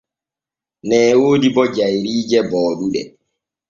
[0.87, 3.01] Nee woodi bo jayriije booɗuɗe.